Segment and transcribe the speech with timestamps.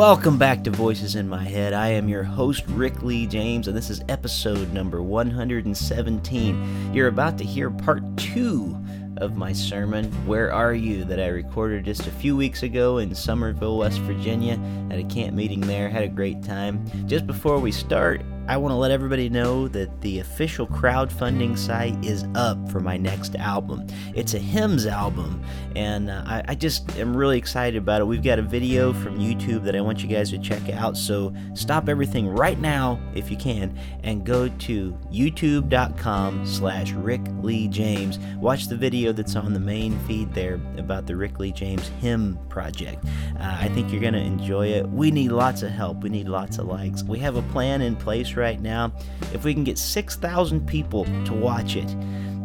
[0.00, 1.74] Welcome back to Voices in My Head.
[1.74, 6.94] I am your host, Rick Lee James, and this is episode number 117.
[6.94, 8.82] You're about to hear part two
[9.18, 13.10] of my sermon, Where Are You, that I recorded just a few weeks ago in
[13.10, 14.58] Summersville, West Virginia,
[14.90, 15.90] at a camp meeting there.
[15.90, 16.82] Had a great time.
[17.06, 22.04] Just before we start, I want to let everybody know that the official crowdfunding site
[22.04, 23.86] is up for my next album.
[24.12, 25.44] It's a hymns album,
[25.76, 28.06] and uh, I, I just am really excited about it.
[28.06, 31.32] We've got a video from YouTube that I want you guys to check out, so
[31.54, 38.18] stop everything right now if you can and go to youtube.com slash Rick Lee James.
[38.38, 42.36] Watch the video that's on the main feed there about the Rick Lee James hymn
[42.48, 43.04] project.
[43.38, 44.88] Uh, I think you're going to enjoy it.
[44.88, 46.02] We need lots of help.
[46.02, 47.04] We need lots of likes.
[47.04, 48.92] We have a plan in place right now.
[49.32, 51.94] If we can get 6,000 people to watch it,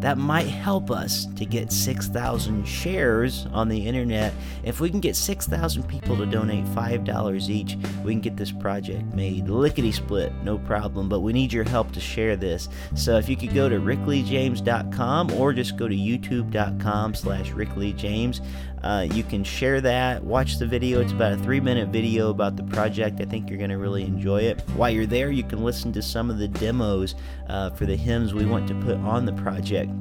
[0.02, 4.34] that might help us to get 6,000 shares on the internet.
[4.64, 9.04] If we can get 6,000 people to donate $5 each, we can get this project
[9.16, 9.50] made.
[9.50, 12.70] Lickety split, no problem, but we need your help to share this.
[12.94, 18.46] So if you could go to rickleejames.com or just go to youtube.com slash rickleejames,
[18.86, 21.02] uh, you can share that, watch the video.
[21.02, 23.20] It's about a three minute video about the project.
[23.20, 24.62] I think you're going to really enjoy it.
[24.76, 27.16] While you're there, you can listen to some of the demos
[27.50, 29.92] uh, for the hymns we want to put on the project.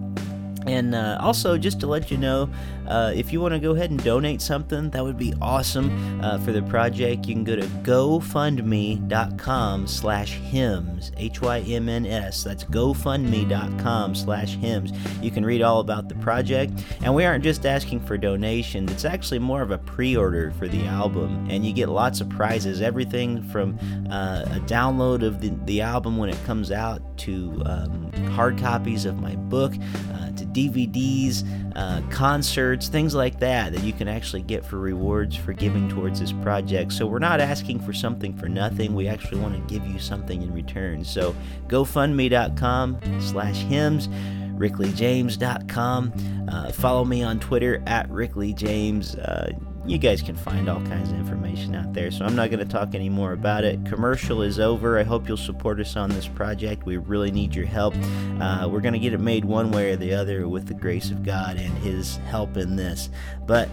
[0.66, 2.48] And uh, also, just to let you know,
[2.86, 6.38] uh, if you want to go ahead and donate something, that would be awesome uh,
[6.38, 7.26] for the project.
[7.26, 12.44] You can go to gofundme.com slash hymns, H-Y-M-N-S.
[12.44, 14.92] That's gofundme.com slash hymns.
[15.22, 16.72] You can read all about the project.
[17.02, 18.92] And we aren't just asking for donations.
[18.92, 21.46] It's actually more of a pre-order for the album.
[21.50, 23.78] And you get lots of prizes, everything from
[24.10, 29.04] uh, a download of the, the album when it comes out to um, hard copies
[29.04, 29.72] of my book,
[30.12, 31.44] uh, to DVDs,
[31.76, 36.20] uh, concerts, things like that that you can actually get for rewards for giving towards
[36.20, 36.92] this project.
[36.92, 38.94] So we're not asking for something for nothing.
[38.94, 41.04] We actually want to give you something in return.
[41.04, 41.34] So
[41.68, 44.08] GoFundMe.com slash hymns.
[44.54, 46.12] RickLeeJames.com.
[46.48, 49.18] Uh, follow me on Twitter at RickLeeJames.
[49.18, 49.50] Uh,
[49.86, 52.72] you guys can find all kinds of information out there, so I'm not going to
[52.72, 53.84] talk any more about it.
[53.84, 54.98] Commercial is over.
[54.98, 56.86] I hope you'll support us on this project.
[56.86, 57.94] We really need your help.
[58.40, 61.10] Uh, we're going to get it made one way or the other with the grace
[61.10, 63.10] of God and His help in this.
[63.46, 63.68] But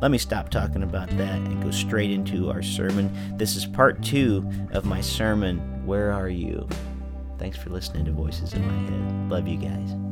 [0.00, 3.10] let me stop talking about that and go straight into our sermon.
[3.38, 6.68] This is part two of my sermon, Where Are You?
[7.38, 9.30] Thanks for listening to Voices in My Head.
[9.30, 10.05] Love you guys.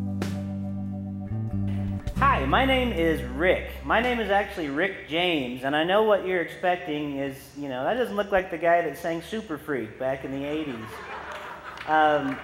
[2.19, 3.71] Hi, my name is Rick.
[3.85, 7.83] My name is actually Rick James, and I know what you're expecting is, you know,
[7.83, 11.89] that doesn't look like the guy that sang Super Freak back in the 80s.
[11.89, 12.39] Um,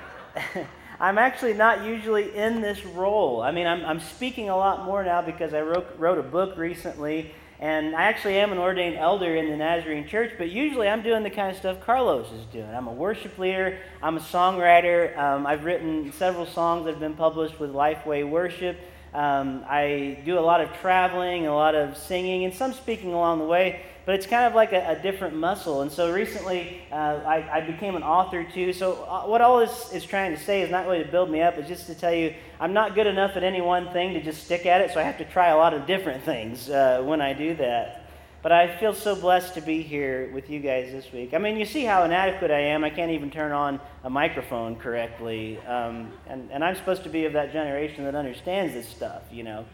[1.00, 3.42] I'm actually not usually in this role.
[3.42, 6.56] I mean, I'm, I'm speaking a lot more now because I wrote, wrote a book
[6.56, 11.02] recently, and I actually am an ordained elder in the Nazarene Church, but usually I'm
[11.02, 12.69] doing the kind of stuff Carlos is doing.
[12.69, 17.14] I'm a worship leader, I'm a songwriter, um, I've written several songs that have been
[17.14, 18.76] published with Lifeway Worship.
[19.12, 23.41] Um, I do a lot of traveling, a lot of singing, and some speaking along
[23.41, 25.82] the way, but it's kind of like a, a different muscle.
[25.82, 28.72] And so recently uh, I, I, became an author too.
[28.72, 31.43] So, uh, what all this is trying to say is not really to build me
[31.43, 34.22] up, it's just to tell you I'm not good enough at any one thing to
[34.22, 37.03] just stick at it, so I have to try a lot of different things uh,
[37.04, 38.00] when I do that.
[38.43, 41.34] But I feel so blessed to be here with you guys this week.
[41.34, 42.84] I mean, you see how inadequate I am.
[42.84, 45.59] I can't even turn on a microphone correctly.
[45.67, 49.43] Um, and, and I'm supposed to be of that generation that understands this stuff, you
[49.43, 49.67] know.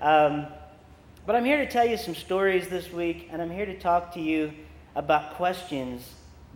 [0.00, 0.46] Um,
[1.24, 4.14] but I'm here to tell you some stories this week, and I'm here to talk
[4.14, 4.52] to you
[4.96, 6.02] about questions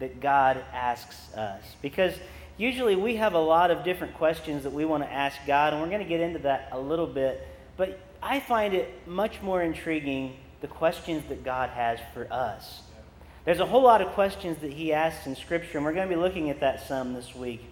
[0.01, 1.63] that God asks us.
[1.81, 2.15] Because
[2.59, 5.81] usually we have a lot of different questions that we want to ask God, and
[5.81, 7.47] we're going to get into that a little bit.
[7.77, 12.83] But I find it much more intriguing the questions that God has for us.
[13.45, 16.15] There's a whole lot of questions that He asks in Scripture, and we're going to
[16.15, 17.65] be looking at that some this week.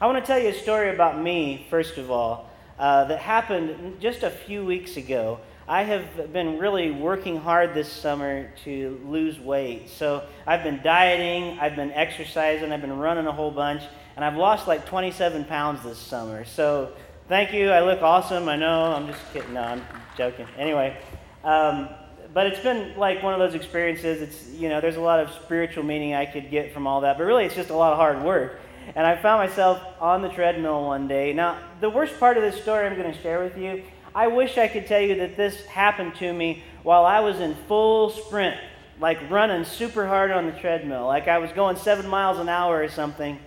[0.00, 4.00] I want to tell you a story about me, first of all, uh, that happened
[4.00, 5.40] just a few weeks ago.
[5.66, 9.88] I have been really working hard this summer to lose weight.
[9.88, 13.82] So I've been dieting, I've been exercising, I've been running a whole bunch,
[14.16, 16.44] and I've lost like 27 pounds this summer.
[16.44, 16.92] So
[17.28, 17.70] thank you.
[17.70, 18.46] I look awesome.
[18.48, 18.92] I know.
[18.92, 19.54] I'm just kidding.
[19.54, 19.82] No, I'm
[20.18, 20.46] joking.
[20.58, 20.98] Anyway.
[21.42, 21.88] Um,
[22.34, 24.20] but it's been like one of those experiences.
[24.20, 27.16] It's, you know, there's a lot of spiritual meaning I could get from all that,
[27.16, 28.60] but really it's just a lot of hard work.
[28.96, 31.32] And I found myself on the treadmill one day.
[31.32, 33.84] Now, the worst part of this story I'm going to share with you,
[34.14, 37.54] I wish I could tell you that this happened to me while I was in
[37.66, 38.56] full sprint,
[39.00, 42.82] like running super hard on the treadmill, like I was going seven miles an hour
[42.82, 43.38] or something.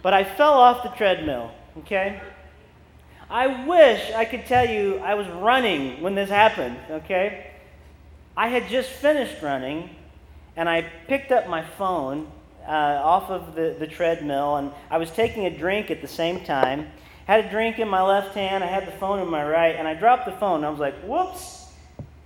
[0.00, 2.20] But I fell off the treadmill, okay?
[3.28, 7.51] I wish I could tell you I was running when this happened, okay?
[8.36, 9.90] I had just finished running
[10.56, 12.30] and I picked up my phone
[12.66, 16.44] uh, off of the, the treadmill and I was taking a drink at the same
[16.44, 16.86] time.
[17.26, 19.86] Had a drink in my left hand, I had the phone in my right, and
[19.86, 20.64] I dropped the phone.
[20.64, 21.66] I was like, whoops.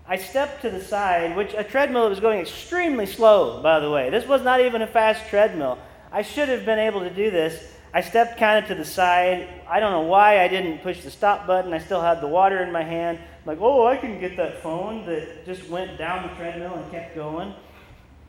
[0.09, 4.09] I stepped to the side, which a treadmill was going extremely slow, by the way.
[4.09, 5.79] This was not even a fast treadmill.
[6.13, 7.73] I should have been able to do this.
[7.93, 9.49] I stepped kind of to the side.
[9.69, 11.75] I don't know why I didn't push the stop button.
[11.75, 13.19] I still had the water in my hand.
[13.47, 17.15] Like, oh, I can get that phone that just went down the treadmill and kept
[17.15, 17.55] going.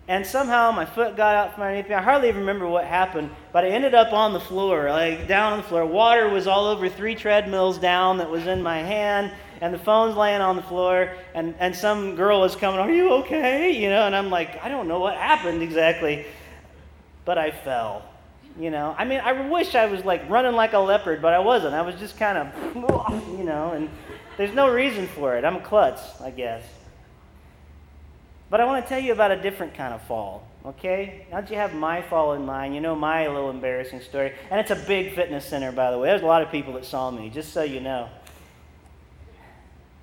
[0.08, 1.96] And somehow my foot got out from underneath me.
[1.96, 5.54] I hardly even remember what happened, but I ended up on the floor, like down
[5.54, 5.86] on the floor.
[5.86, 10.16] Water was all over three treadmills down that was in my hand, and the phone's
[10.16, 11.14] laying on the floor.
[11.34, 13.72] And, and some girl was coming, Are you okay?
[13.72, 16.26] You know, and I'm like, I don't know what happened exactly,
[17.26, 18.04] but I fell.
[18.58, 21.40] You know, I mean, I wish I was like running like a leopard, but I
[21.40, 21.76] wasn't.
[21.76, 22.76] I was just kind of,
[23.38, 23.90] you know, and
[24.38, 25.44] there's no reason for it.
[25.44, 26.64] I'm a klutz, I guess.
[28.50, 31.26] But I want to tell you about a different kind of fall, okay?
[31.32, 34.34] Now that you have my fall in mind, you know my little embarrassing story.
[34.50, 36.08] And it's a big fitness center, by the way.
[36.10, 38.08] There's a lot of people that saw me, just so you know.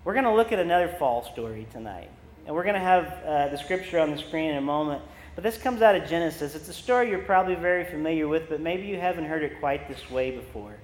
[0.05, 2.11] We're going to look at another fall story tonight.
[2.47, 5.01] And we're going to have uh, the scripture on the screen in a moment.
[5.35, 6.55] But this comes out of Genesis.
[6.55, 9.89] It's a story you're probably very familiar with, but maybe you haven't heard it quite
[9.89, 10.75] this way before.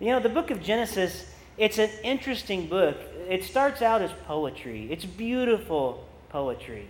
[0.00, 1.24] You know, the book of Genesis,
[1.56, 2.96] it's an interesting book.
[3.28, 6.88] It starts out as poetry, it's beautiful poetry.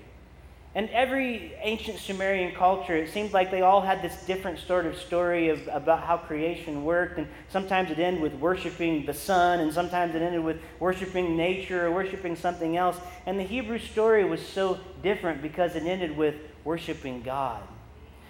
[0.77, 4.99] And every ancient Sumerian culture, it seemed like they all had this different sort of
[4.99, 7.17] story of, about how creation worked.
[7.17, 11.87] And sometimes it ended with worshiping the sun, and sometimes it ended with worshiping nature
[11.87, 12.97] or worshiping something else.
[13.25, 16.35] And the Hebrew story was so different because it ended with
[16.65, 17.63] worshiping God.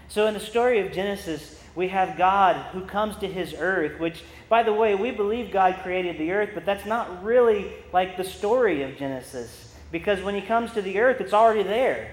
[0.08, 4.22] So in the story of Genesis, we have God who comes to his earth, which,
[4.48, 8.24] by the way, we believe God created the earth, but that's not really like the
[8.24, 9.74] story of Genesis.
[9.90, 12.10] Because when he comes to the earth, it's already there.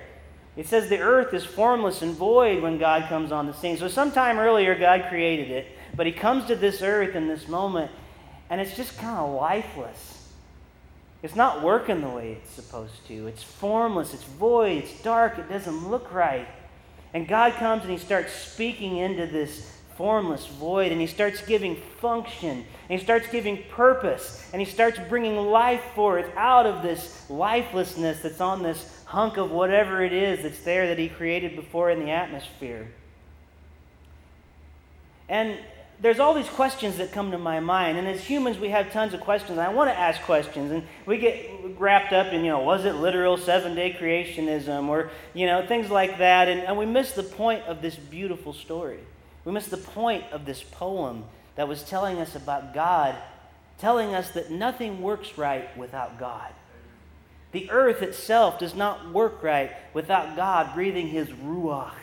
[0.57, 3.77] It says the earth is formless and void when God comes on the scene.
[3.77, 7.91] So, sometime earlier, God created it, but he comes to this earth in this moment,
[8.49, 10.29] and it's just kind of lifeless.
[11.23, 13.27] It's not working the way it's supposed to.
[13.27, 16.47] It's formless, it's void, it's dark, it doesn't look right.
[17.13, 21.75] And God comes and he starts speaking into this formless void, and he starts giving
[21.75, 27.29] function, and he starts giving purpose, and he starts bringing life forth out of this
[27.29, 31.91] lifelessness that's on this hunk of whatever it is that's there that he created before
[31.91, 32.87] in the atmosphere.
[35.29, 35.59] And
[36.01, 39.13] there's all these questions that come to my mind, and as humans, we have tons
[39.13, 39.59] of questions.
[39.59, 42.95] I want to ask questions, and we get wrapped up in, you know, was it
[42.95, 47.21] literal seven day creationism, or, you know, things like that, and, and we miss the
[47.21, 48.99] point of this beautiful story.
[49.45, 51.25] We miss the point of this poem
[51.55, 53.15] that was telling us about God,
[53.77, 56.51] telling us that nothing works right without God.
[57.51, 61.93] The earth itself does not work right without God breathing His ruach,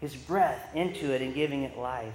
[0.00, 2.14] His breath, into it and giving it life.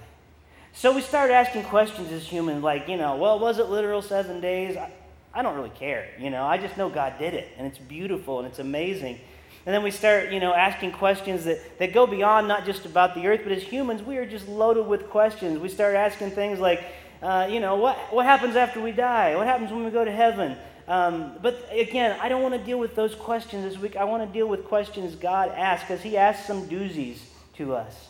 [0.72, 4.40] So we started asking questions as humans, like, you know, well, was it literal seven
[4.40, 4.76] days?
[4.76, 4.90] I,
[5.34, 6.08] I don't really care.
[6.18, 9.18] You know, I just know God did it, and it's beautiful and it's amazing.
[9.66, 13.14] And then we start, you know, asking questions that, that go beyond not just about
[13.14, 15.58] the earth, but as humans, we are just loaded with questions.
[15.58, 16.82] We start asking things like,
[17.22, 19.36] uh, you know, what, what happens after we die?
[19.36, 20.56] What happens when we go to heaven?
[20.88, 23.96] Um, but again, I don't want to deal with those questions this week.
[23.96, 27.18] I want to deal with questions God asks because He asks some doozies
[27.56, 28.09] to us.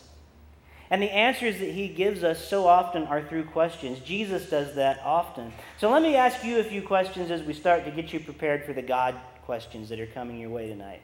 [0.91, 3.99] And the answers that He gives us so often are through questions.
[3.99, 5.53] Jesus does that often.
[5.77, 8.65] So let me ask you a few questions as we start to get you prepared
[8.65, 11.01] for the God questions that are coming your way tonight.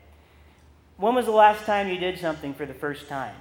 [0.97, 3.33] When was the last time you did something for the first time?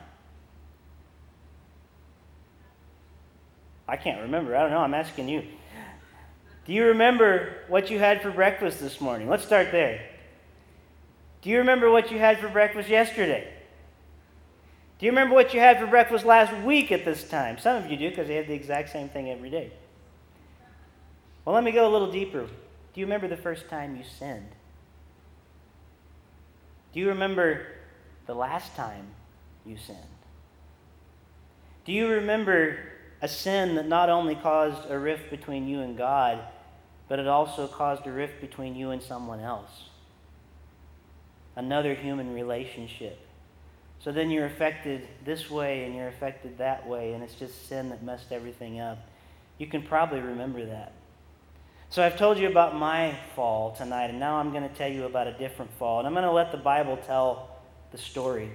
[3.88, 4.56] I can't remember.
[4.56, 4.78] I don't know.
[4.78, 5.42] I'm asking you.
[6.64, 9.28] Do you remember what you had for breakfast this morning?
[9.28, 10.00] Let's start there.
[11.42, 13.52] Do you remember what you had for breakfast yesterday?
[14.98, 17.58] Do you remember what you had for breakfast last week at this time?
[17.58, 19.70] Some of you do because they have the exact same thing every day.
[21.44, 22.46] Well, let me go a little deeper.
[22.46, 24.48] Do you remember the first time you sinned?
[26.92, 27.66] Do you remember
[28.26, 29.06] the last time
[29.66, 29.98] you sinned?
[31.84, 32.78] Do you remember
[33.20, 36.40] a sin that not only caused a rift between you and God,
[37.08, 39.90] but it also caused a rift between you and someone else?
[41.56, 43.18] another human relationship.
[44.00, 47.88] So then you're affected this way and you're affected that way, and it's just sin
[47.88, 48.98] that messed everything up.
[49.58, 50.92] You can probably remember that.
[51.88, 55.04] So I've told you about my fall tonight, and now I'm going to tell you
[55.04, 55.98] about a different fall.
[55.98, 57.48] And I'm going to let the Bible tell
[57.92, 58.50] the story.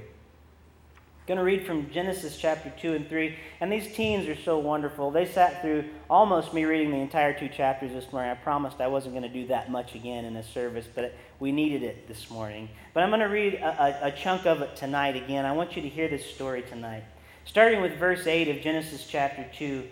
[1.32, 3.38] Going to read from Genesis chapter 2 and 3.
[3.62, 5.12] And these teens are so wonderful.
[5.12, 8.32] They sat through almost me reading the entire two chapters this morning.
[8.32, 11.54] I promised I wasn't going to do that much again in a service, but we
[11.54, 12.68] needed it this morning.
[12.94, 15.46] But I'm going to read a, a, a chunk of it tonight again.
[15.46, 17.06] I want you to hear this story tonight.
[17.46, 19.88] Starting with verse 8 of Genesis chapter 2.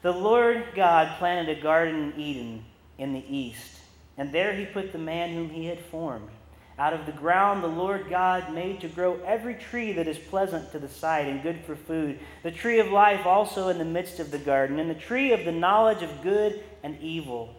[0.00, 2.64] The Lord God planted a garden in Eden
[2.96, 3.80] in the east,
[4.16, 6.30] and there he put the man whom he had formed.
[6.80, 10.72] Out of the ground the Lord God made to grow every tree that is pleasant
[10.72, 14.18] to the sight and good for food, the tree of life also in the midst
[14.18, 17.54] of the garden, and the tree of the knowledge of good and evil.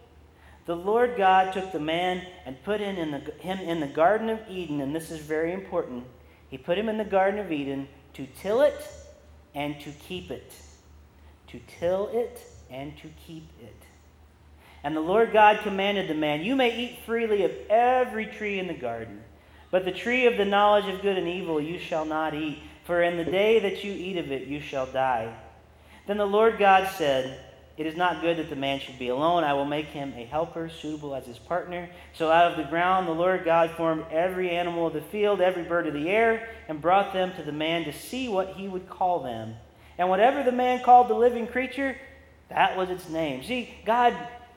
[0.66, 4.28] The Lord God took the man and put him in, the, him in the Garden
[4.28, 6.04] of Eden, and this is very important.
[6.50, 8.86] He put him in the Garden of Eden to till it
[9.54, 10.52] and to keep it
[11.52, 13.81] to till it and to keep it.
[14.84, 18.66] And the Lord God commanded the man, You may eat freely of every tree in
[18.66, 19.22] the garden,
[19.70, 23.00] but the tree of the knowledge of good and evil you shall not eat, for
[23.00, 25.32] in the day that you eat of it you shall die.
[26.06, 27.38] Then the Lord God said,
[27.76, 29.44] It is not good that the man should be alone.
[29.44, 31.88] I will make him a helper suitable as his partner.
[32.12, 35.62] So out of the ground the Lord God formed every animal of the field, every
[35.62, 38.88] bird of the air, and brought them to the man to see what he would
[38.90, 39.54] call them.
[39.96, 41.96] And whatever the man called the living creature,
[42.48, 43.44] that was its name.
[43.44, 44.16] See, God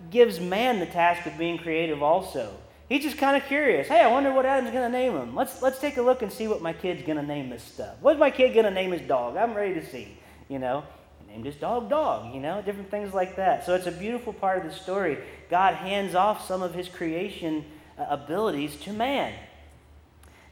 [0.10, 2.56] gives man the task of being creative also.
[2.88, 3.88] He's just kind of curious.
[3.88, 5.36] Hey, I wonder what Adam's going to name him.
[5.36, 7.96] Let's, let's take a look and see what my kid's going to name this stuff.
[8.00, 9.38] What's my kid going to name his dog?
[9.38, 10.18] I'm ready to see.
[10.50, 10.84] You know,
[11.20, 13.66] he named his dog Dog, you know, different things like that.
[13.66, 15.18] So it's a beautiful part of the story.
[15.50, 17.66] God hands off some of his creation
[17.98, 19.34] uh, abilities to man.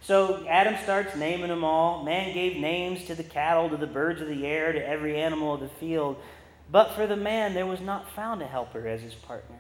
[0.02, 2.04] So Adam starts naming them all.
[2.04, 5.54] Man gave names to the cattle, to the birds of the air, to every animal
[5.54, 6.18] of the field.
[6.72, 9.58] But for the man, there was not found a helper as his partner.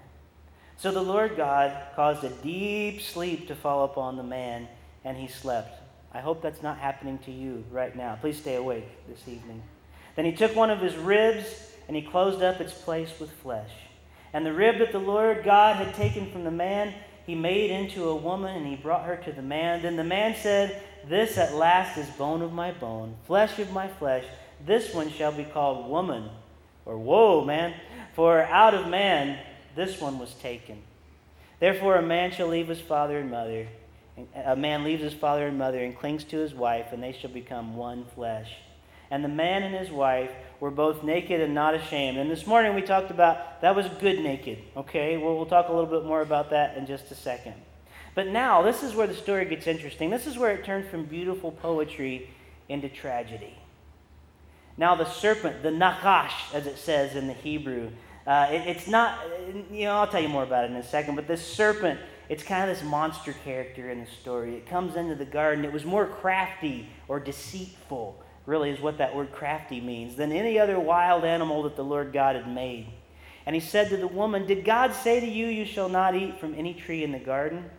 [0.77, 4.67] So the Lord God caused a deep sleep to fall upon the man,
[5.05, 5.79] and he slept.
[6.13, 8.17] I hope that's not happening to you right now.
[8.19, 9.61] Please stay awake this evening.
[10.15, 11.45] Then he took one of his ribs,
[11.87, 13.71] and he closed up its place with flesh.
[14.33, 16.93] And the rib that the Lord God had taken from the man,
[17.25, 19.83] he made into a woman and he brought her to the man.
[19.83, 23.87] Then the man said, This at last is bone of my bone, flesh of my
[23.87, 24.25] flesh.
[24.65, 26.29] This one shall be called woman.
[26.85, 27.73] Or, whoa, man.
[28.15, 29.39] For out of man
[29.75, 30.81] this one was taken.
[31.59, 33.67] Therefore, a man shall leave his father and mother.
[34.35, 37.31] A man leaves his father and mother and clings to his wife, and they shall
[37.31, 38.51] become one flesh.
[39.09, 42.17] And the man and his wife were both naked and not ashamed.
[42.17, 44.59] And this morning we talked about that was good naked.
[44.77, 47.55] Okay, well, we'll talk a little bit more about that in just a second.
[48.15, 50.09] But now, this is where the story gets interesting.
[50.09, 52.29] This is where it turns from beautiful poetry
[52.69, 53.57] into tragedy.
[54.77, 57.91] Now, the serpent, the nakash, as it says in the Hebrew,
[58.25, 59.19] uh, it, it's not,
[59.71, 61.99] you know, I'll tell you more about it in a second, but this serpent,
[62.29, 64.55] it's kind of this monster character in the story.
[64.55, 65.65] It comes into the garden.
[65.65, 70.59] It was more crafty or deceitful really is what that word crafty means, than any
[70.59, 72.87] other wild animal that the Lord God had made.
[73.45, 76.39] And he said to the woman, Did God say to you, You shall not eat
[76.39, 77.69] from any tree in the garden?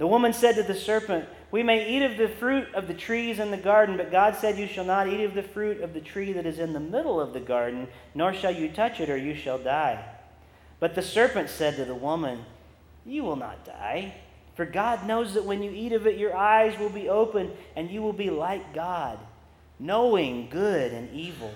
[0.00, 3.38] The woman said to the serpent, We may eat of the fruit of the trees
[3.38, 6.00] in the garden, but God said, You shall not eat of the fruit of the
[6.00, 9.18] tree that is in the middle of the garden, nor shall you touch it, or
[9.18, 10.02] you shall die.
[10.78, 12.46] But the serpent said to the woman,
[13.04, 14.14] You will not die.
[14.54, 17.90] For God knows that when you eat of it, your eyes will be opened, and
[17.90, 19.18] you will be like God
[19.78, 21.52] knowing good and evil.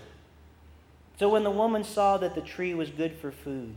[1.19, 3.77] So when the woman saw that the tree was good for food,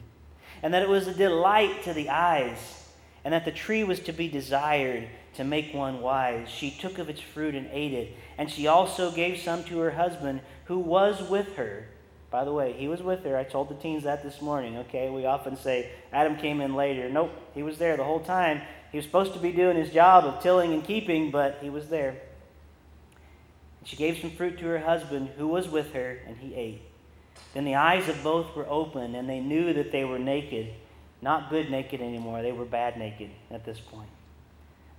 [0.61, 2.86] and that it was a delight to the eyes,
[3.27, 7.09] and that the tree was to be desired to make one wise, she took of
[7.09, 8.13] its fruit and ate it.
[8.37, 11.89] And she also gave some to her husband who was with her.
[12.31, 13.35] By the way, he was with her.
[13.35, 15.09] I told the teens that this morning, okay?
[15.09, 17.09] We often say Adam came in later.
[17.09, 18.61] Nope, he was there the whole time.
[18.93, 21.89] He was supposed to be doing his job of tilling and keeping, but he was
[21.89, 22.15] there.
[23.83, 26.81] She gave some fruit to her husband, who was with her, and he ate.
[27.53, 30.73] Then the eyes of both were opened, and they knew that they were naked.
[31.21, 34.09] Not good naked anymore, they were bad naked at this point.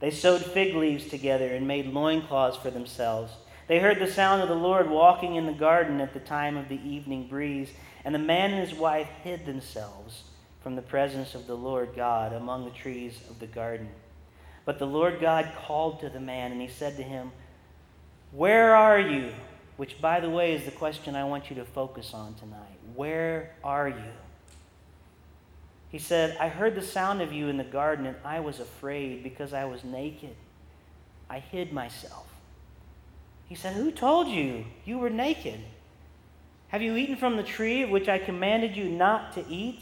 [0.01, 3.33] They sewed fig leaves together and made loincloths for themselves.
[3.67, 6.69] They heard the sound of the Lord walking in the garden at the time of
[6.69, 7.71] the evening breeze,
[8.05, 10.23] and the man and his wife hid themselves
[10.63, 13.89] from the presence of the Lord God among the trees of the garden.
[14.65, 17.33] But the Lord God called to the man, and he said to him,
[18.33, 19.31] where are you?
[19.77, 22.79] Which, by the way, is the question I want you to focus on tonight.
[22.95, 24.13] Where are you?
[25.91, 29.23] He said, I heard the sound of you in the garden, and I was afraid
[29.23, 30.37] because I was naked,
[31.31, 32.27] I hid myself.
[33.49, 35.61] He said, Who told you you were naked?
[36.69, 39.81] Have you eaten from the tree of which I commanded you not to eat?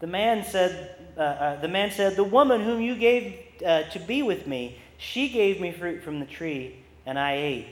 [0.00, 3.98] The man said, uh, uh, the man said, The woman whom you gave uh, to
[3.98, 7.66] be with me, she gave me fruit from the tree, and I ate.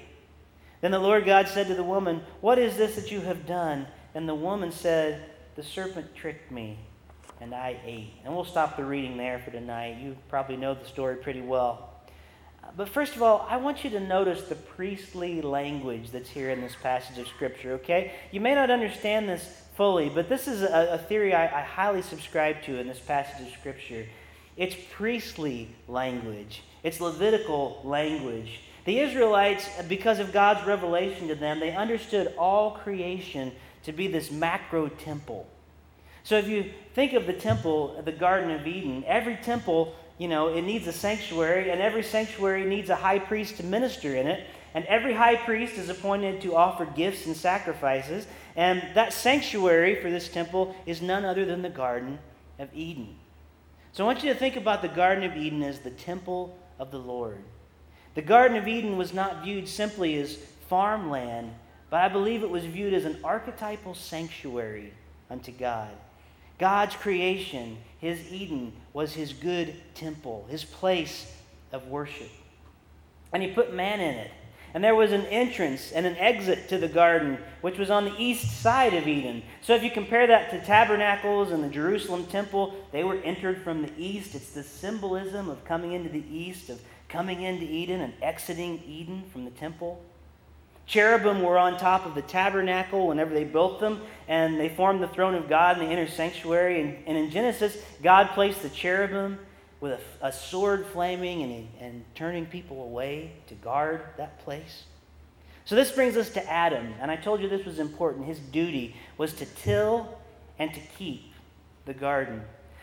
[0.83, 3.87] Then the Lord God said to the woman, What is this that you have done?
[4.15, 5.23] And the woman said,
[5.55, 6.79] The serpent tricked me,
[7.41, 8.15] and I ate.
[8.25, 9.99] And we'll stop the reading there for tonight.
[10.01, 11.91] You probably know the story pretty well.
[12.65, 16.49] Uh, but first of all, I want you to notice the priestly language that's here
[16.49, 18.13] in this passage of Scripture, okay?
[18.31, 22.01] You may not understand this fully, but this is a, a theory I, I highly
[22.01, 24.07] subscribe to in this passage of Scripture.
[24.57, 28.61] It's priestly language, it's Levitical language.
[28.85, 33.53] The Israelites, because of God's revelation to them, they understood all creation
[33.85, 35.47] to be this macro temple.
[36.25, 40.55] So if you think of the temple, the Garden of Eden, every temple, you know,
[40.55, 44.47] it needs a sanctuary, and every sanctuary needs a high priest to minister in it.
[44.75, 48.27] And every high priest is appointed to offer gifts and sacrifices.
[48.57, 52.19] And that sanctuary for this temple is none other than the Garden
[52.59, 53.17] of Eden.
[53.93, 56.91] So I want you to think about the Garden of Eden as the temple of
[56.91, 57.43] the Lord.
[58.15, 60.37] The Garden of Eden was not viewed simply as
[60.69, 61.53] farmland,
[61.93, 64.95] but I believe it was viewed as an archetypal sanctuary
[65.29, 65.91] unto God.
[66.59, 71.31] God's creation, his Eden, was his good temple, his place
[71.71, 72.31] of worship.
[73.35, 74.31] And he put man in it.
[74.73, 78.17] And there was an entrance and an exit to the garden, which was on the
[78.17, 79.43] east side of Eden.
[79.61, 83.83] So if you compare that to tabernacles and the Jerusalem temple, they were entered from
[83.83, 84.35] the east.
[84.35, 86.81] It's the symbolism of coming into the east, of
[87.11, 90.03] coming into Eden and exiting Eden from the temple.
[90.93, 95.09] Cherubim were on top of the tabernacle whenever they built them, and they formed the
[95.09, 96.83] throne of God in the inner sanctuary.
[96.83, 99.39] And, and in Genesis, God placed the cherubim
[99.81, 104.85] with a, a sword flaming and, and turning people away to guard that place.
[105.65, 108.27] So this brings us to Adam, and I told you this was important.
[108.27, 110.19] His duty was to till
[110.59, 111.33] and to keep
[111.87, 112.43] the garden.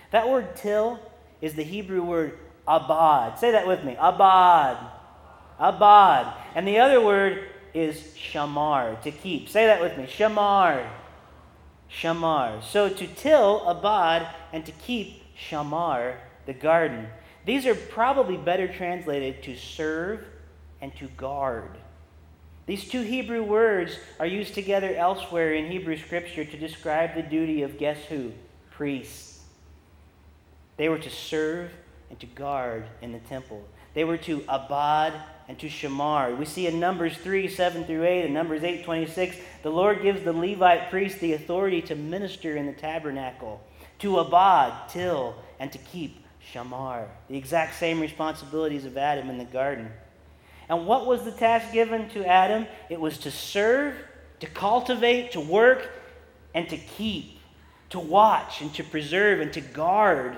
[0.09, 0.99] That word till
[1.41, 3.37] is the Hebrew word abad.
[3.37, 4.77] Say that with me abad.
[5.59, 6.33] Abad.
[6.55, 9.49] And the other word is shamar, to keep.
[9.49, 10.87] Say that with me shamar.
[11.91, 12.63] Shamar.
[12.63, 16.15] So to till, abad, and to keep, shamar
[16.45, 17.07] the garden.
[17.45, 20.23] These are probably better translated to serve
[20.81, 21.77] and to guard.
[22.65, 27.63] These two Hebrew words are used together elsewhere in Hebrew scripture to describe the duty
[27.63, 28.31] of guess who?
[28.69, 29.39] Priests.
[30.77, 31.71] They were to serve
[32.09, 33.63] and to guard in the temple.
[33.93, 35.13] They were to abad
[35.47, 36.37] and to shamar.
[36.37, 40.23] We see in Numbers 3, 7 through 8, and Numbers 8, 26, the Lord gives
[40.23, 43.59] the Levite priest the authority to minister in the tabernacle,
[43.99, 46.23] to abad, till, and to keep
[46.53, 49.91] shamar, the exact same responsibilities of Adam in the garden.
[50.69, 52.67] And what was the task given to Adam?
[52.89, 53.95] It was to serve,
[54.39, 55.89] to cultivate, to work,
[56.53, 57.39] and to keep,
[57.89, 60.37] to watch, and to preserve, and to guard,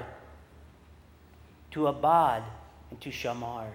[1.72, 2.44] to abad,
[2.92, 3.68] and to shamar.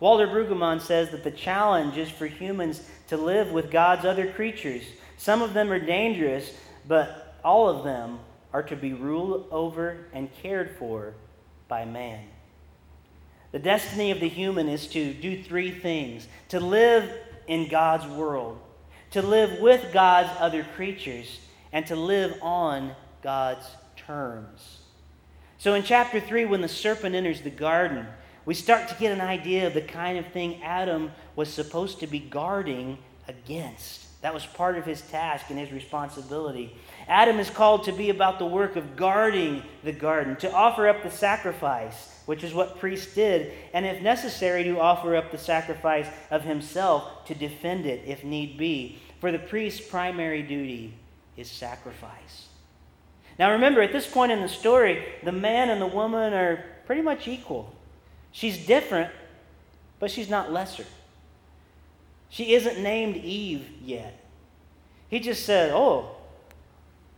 [0.00, 4.82] Walter Brueggemann says that the challenge is for humans to live with God's other creatures.
[5.16, 6.50] Some of them are dangerous,
[6.88, 8.18] but all of them
[8.52, 11.14] are to be ruled over and cared for
[11.68, 12.24] by man.
[13.52, 17.08] The destiny of the human is to do three things to live
[17.46, 18.58] in God's world,
[19.12, 21.38] to live with God's other creatures,
[21.72, 24.73] and to live on God's terms.
[25.64, 28.06] So in chapter 3, when the serpent enters the garden,
[28.44, 32.06] we start to get an idea of the kind of thing Adam was supposed to
[32.06, 32.98] be guarding
[33.28, 34.20] against.
[34.20, 36.76] That was part of his task and his responsibility.
[37.08, 41.02] Adam is called to be about the work of guarding the garden, to offer up
[41.02, 46.08] the sacrifice, which is what priests did, and if necessary, to offer up the sacrifice
[46.30, 48.98] of himself to defend it if need be.
[49.18, 50.92] For the priest's primary duty
[51.38, 52.48] is sacrifice.
[53.38, 57.02] Now remember, at this point in the story, the man and the woman are pretty
[57.02, 57.74] much equal.
[58.32, 59.10] She's different,
[59.98, 60.86] but she's not lesser.
[62.28, 64.20] She isn't named Eve yet.
[65.08, 66.16] He just said, Oh,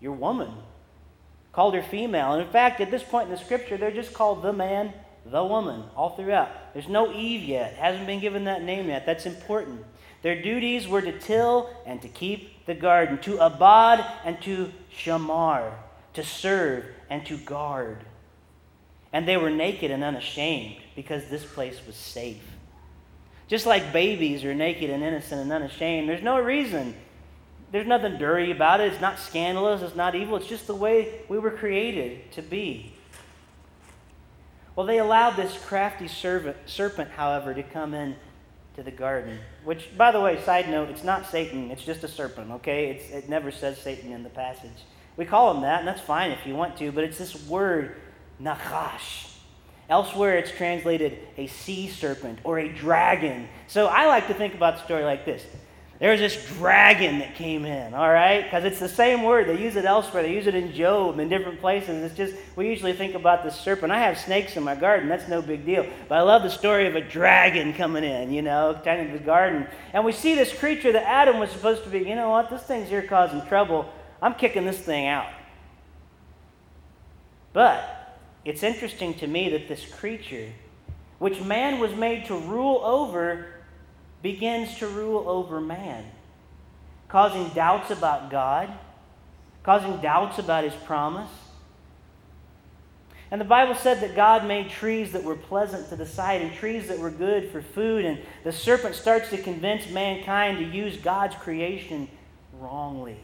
[0.01, 0.51] your woman.
[1.53, 2.35] Called her female.
[2.35, 4.93] And in fact, at this point in the scripture, they're just called the man,
[5.25, 6.51] the woman, all throughout.
[6.75, 9.07] There's no Eve yet, hasn't been given that name yet.
[9.07, 9.83] That's important.
[10.23, 15.73] Their duties were to till and to keep the garden, to abad and to shamar,
[16.17, 17.99] to serve and to guard.
[19.13, 22.43] And they were naked and unashamed because this place was safe.
[23.49, 26.95] Just like babies are naked and innocent and unashamed, there's no reason
[27.73, 28.93] there's nothing dirty about it.
[28.93, 29.83] It's not scandalous.
[29.83, 30.37] It's not evil.
[30.37, 32.93] It's just the way we were created to be.
[34.75, 38.15] Well, they allowed this crafty servant, serpent, however, to come in
[38.77, 39.39] to the garden.
[39.65, 42.91] Which, by the way, side note, it's not Satan, it's just a serpent, okay?
[42.91, 44.85] It's, it never says Satan in the passage.
[45.17, 47.97] We call him that, and that's fine if you want to, but it's this word,
[48.41, 49.33] nachash.
[49.89, 53.49] Elsewhere, it's translated a sea serpent or a dragon.
[53.69, 55.45] So I like to think about the story like this
[55.99, 58.45] there's this dragon that came in, all right?
[58.45, 59.49] Because it's the same word.
[59.49, 60.23] They use it elsewhere.
[60.23, 62.05] They use it in Job in different places.
[62.05, 63.91] It's just, we usually think about the serpent.
[63.91, 65.09] I have snakes in my garden.
[65.09, 65.87] That's no big deal.
[66.09, 69.67] But I love the story of a dragon coming in, you know, tending the garden.
[69.95, 72.51] And we see this creature that Adam was supposed to be, you know what?
[72.51, 73.91] This thing's here causing trouble.
[74.21, 75.31] I'm kicking this thing out.
[77.53, 80.53] But it's interesting to me that this creature,
[81.19, 83.47] which man was made to rule over,
[84.23, 86.05] begins to rule over man,
[87.09, 88.73] causing doubts about God,
[89.63, 91.31] causing doubts about his promise.
[93.31, 96.53] And the Bible said that God made trees that were pleasant to the sight and
[96.53, 98.05] trees that were good for food.
[98.05, 102.09] And the serpent starts to convince mankind to use God's creation
[102.61, 103.19] wrongly.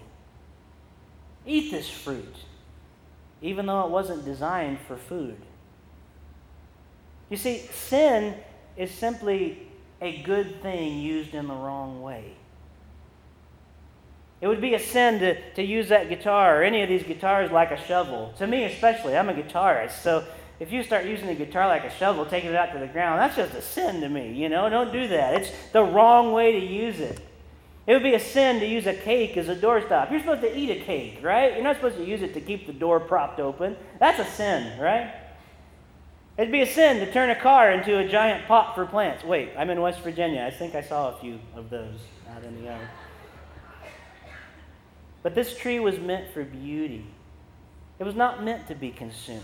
[1.47, 2.35] Eat this fruit,
[3.41, 5.37] even though it wasn't designed for food.
[7.31, 8.35] You see, sin
[8.77, 9.67] is simply
[10.01, 12.35] a good thing used in the wrong way.
[14.41, 17.53] It would be a sin to, to use that guitar or any of these guitars
[17.53, 18.35] like a shovel.
[18.39, 20.03] To me, especially, I'm a guitarist.
[20.03, 20.25] So
[20.59, 23.21] if you start using a guitar like a shovel, taking it out to the ground,
[23.21, 24.33] that's just a sin to me.
[24.33, 25.35] You know, don't do that.
[25.41, 27.21] It's the wrong way to use it.
[27.87, 30.11] It would be a sin to use a cake as a doorstop.
[30.11, 31.55] You're supposed to eat a cake, right?
[31.55, 33.77] You're not supposed to use it to keep the door propped open.
[33.99, 35.13] That's a sin, right?
[36.39, 39.25] It'd be a sin to turn a car into a giant pot for plants.
[39.25, 40.45] Wait, I'm in West Virginia.
[40.45, 41.99] I think I saw a few of those
[42.31, 42.89] out in the yard.
[45.23, 47.07] But this tree was meant for beauty,
[47.99, 49.43] it was not meant to be consumed.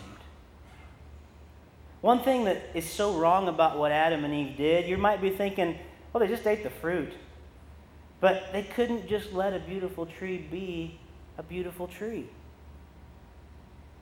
[2.01, 5.31] One thing that is so wrong about what Adam and Eve did, you might be
[5.31, 5.77] thinking,
[6.13, 7.13] well, they just ate the fruit.
[8.21, 10.99] But they couldn't just let a beautiful tree be
[11.37, 12.27] a beautiful tree.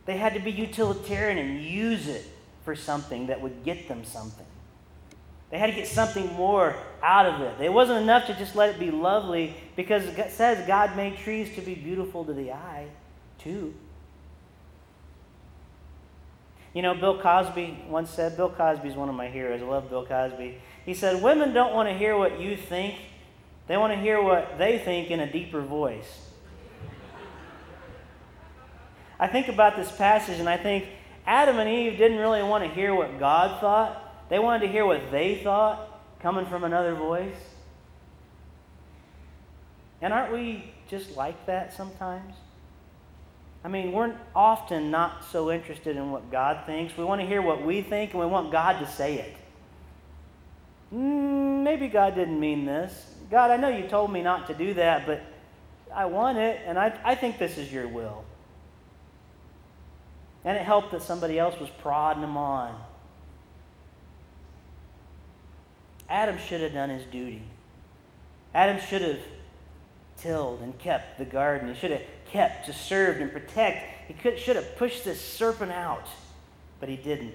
[0.06, 2.24] They had to be utilitarian and use it
[2.64, 4.46] for something that would get them something.
[5.50, 7.64] They had to get something more out of it.
[7.64, 11.54] It wasn't enough to just let it be lovely because it says God made trees
[11.54, 12.86] to be beautiful to the eye,
[13.38, 13.74] too.
[16.74, 19.62] You know, Bill Cosby once said, Bill Cosby is one of my heroes.
[19.62, 20.58] I love Bill Cosby.
[20.84, 22.96] He said, Women don't want to hear what you think,
[23.66, 26.22] they want to hear what they think in a deeper voice.
[29.18, 30.84] I think about this passage and I think
[31.26, 34.86] Adam and Eve didn't really want to hear what God thought, they wanted to hear
[34.86, 37.36] what they thought coming from another voice.
[40.00, 42.34] And aren't we just like that sometimes?
[43.64, 46.96] I mean, we're often not so interested in what God thinks.
[46.96, 49.36] We want to hear what we think, and we want God to say it.
[50.94, 53.15] Mm, maybe God didn't mean this.
[53.30, 55.22] God, I know you told me not to do that, but
[55.94, 58.24] I want it, and I, I think this is your will.
[60.44, 62.78] And it helped that somebody else was prodding him on.
[66.08, 67.42] Adam should have done his duty.
[68.54, 69.18] Adam should have
[70.16, 71.74] tilled and kept the garden.
[71.74, 74.08] He should have kept to serve and protect.
[74.08, 76.06] He could, should have pushed this serpent out,
[76.78, 77.34] but he didn't.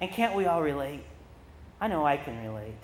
[0.00, 1.04] And can't we all relate?
[1.80, 2.74] I know I can relate.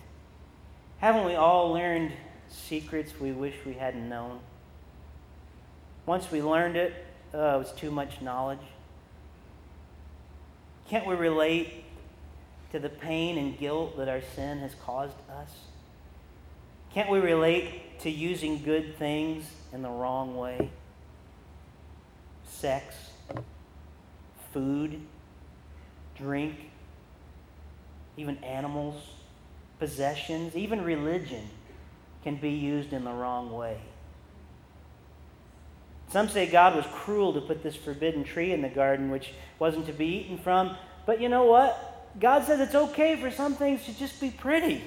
[1.01, 2.13] Haven't we all learned
[2.49, 4.41] secrets we wish we hadn't known?
[6.05, 6.93] Once we learned it,
[7.33, 8.59] oh, it was too much knowledge.
[10.91, 11.85] Can't we relate
[12.73, 15.51] to the pain and guilt that our sin has caused us?
[16.93, 20.71] Can't we relate to using good things in the wrong way?
[22.47, 22.95] Sex,
[24.53, 25.01] food,
[26.15, 26.57] drink,
[28.19, 28.97] even animals,
[29.81, 31.49] possessions, even religion
[32.23, 33.81] can be used in the wrong way.
[36.11, 39.87] Some say God was cruel to put this forbidden tree in the garden, which wasn't
[39.87, 40.77] to be eaten from.
[41.07, 42.13] But you know what?
[42.21, 44.83] God says it's okay for some things to just be pretty.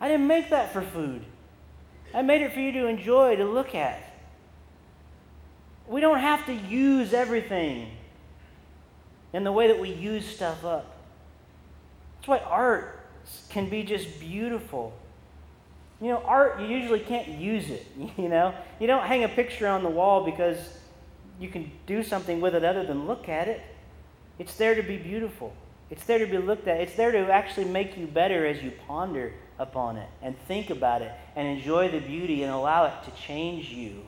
[0.00, 1.24] I didn't make that for food,
[2.14, 4.02] I made it for you to enjoy, to look at.
[5.86, 7.90] We don't have to use everything
[9.32, 10.96] in the way that we use stuff up.
[12.16, 12.97] That's why art
[13.50, 14.92] can be just beautiful
[16.00, 17.86] you know, art, you usually can't use it.
[18.18, 20.58] You know, you don't hang a picture on the wall because
[21.40, 23.60] you can do something with it other than look at it.
[24.38, 25.54] It's there to be beautiful.
[25.90, 26.80] It's there to be looked at.
[26.80, 31.02] It's there to actually make you better as you ponder upon it and think about
[31.02, 34.04] it and enjoy the beauty and allow it to change you.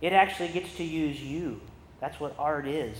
[0.00, 1.60] It actually gets to use you.
[2.00, 2.96] That's what art is.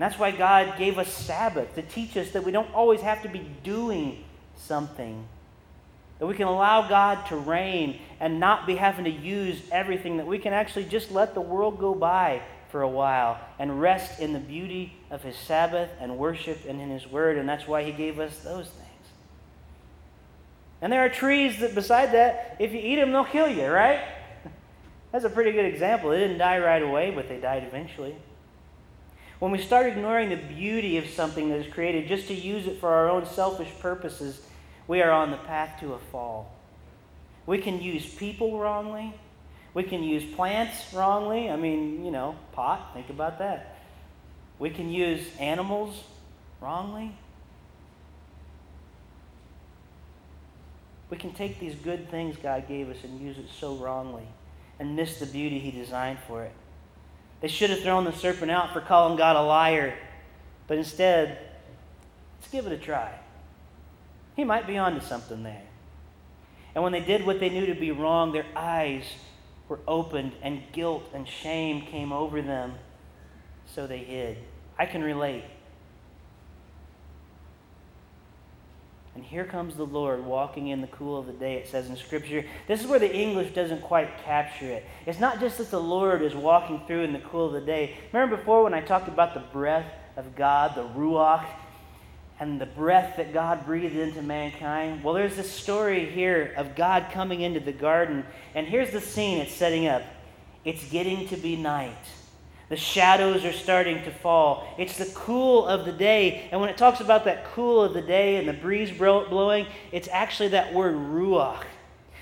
[0.00, 3.28] That's why God gave us Sabbath to teach us that we don't always have to
[3.28, 4.24] be doing
[4.56, 5.26] something.
[6.18, 10.18] That we can allow God to reign and not be having to use everything.
[10.18, 14.20] That we can actually just let the world go by for a while and rest
[14.20, 17.36] in the beauty of His Sabbath and worship and in His Word.
[17.36, 18.86] And that's why He gave us those things.
[20.80, 24.00] And there are trees that, beside that, if you eat them, they'll kill you, right?
[25.12, 26.08] That's a pretty good example.
[26.08, 28.16] They didn't die right away, but they died eventually.
[29.40, 32.78] When we start ignoring the beauty of something that is created just to use it
[32.78, 34.42] for our own selfish purposes,
[34.86, 36.52] we are on the path to a fall.
[37.46, 39.14] We can use people wrongly.
[39.72, 41.50] We can use plants wrongly.
[41.50, 43.78] I mean, you know, pot, think about that.
[44.58, 46.04] We can use animals
[46.60, 47.12] wrongly.
[51.08, 54.26] We can take these good things God gave us and use it so wrongly
[54.78, 56.52] and miss the beauty He designed for it.
[57.40, 59.94] They should have thrown the serpent out for calling God a liar.
[60.66, 61.38] But instead,
[62.38, 63.14] let's give it a try.
[64.36, 65.62] He might be onto something there.
[66.74, 69.04] And when they did what they knew to be wrong, their eyes
[69.68, 72.74] were opened and guilt and shame came over them.
[73.66, 74.38] So they hid.
[74.78, 75.44] I can relate.
[79.14, 81.96] And here comes the Lord walking in the cool of the day, it says in
[81.96, 82.44] Scripture.
[82.68, 84.86] This is where the English doesn't quite capture it.
[85.04, 87.96] It's not just that the Lord is walking through in the cool of the day.
[88.12, 91.44] Remember before when I talked about the breath of God, the Ruach,
[92.38, 95.02] and the breath that God breathed into mankind?
[95.02, 98.24] Well, there's this story here of God coming into the garden.
[98.54, 100.02] And here's the scene it's setting up
[100.64, 101.96] it's getting to be night.
[102.70, 104.72] The shadows are starting to fall.
[104.78, 106.48] It's the cool of the day.
[106.52, 110.08] And when it talks about that cool of the day and the breeze blowing, it's
[110.08, 111.64] actually that word ruach.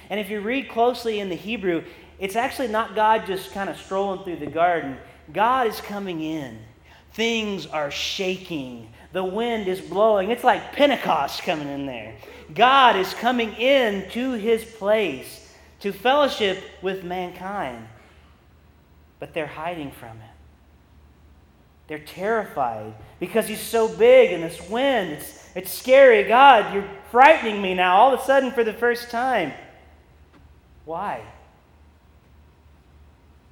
[0.08, 1.84] And if you read closely in the Hebrew,
[2.18, 4.96] it's actually not God just kind of strolling through the garden.
[5.34, 6.58] God is coming in.
[7.12, 8.88] Things are shaking.
[9.12, 10.30] The wind is blowing.
[10.30, 12.14] It's like Pentecost coming in there.
[12.54, 17.86] God is coming in to his place to fellowship with mankind.
[19.18, 20.27] But they're hiding from it.
[21.88, 26.22] They're terrified because he's so big and this wind, it's, it's scary.
[26.24, 29.52] God, you're frightening me now all of a sudden for the first time.
[30.84, 31.22] Why?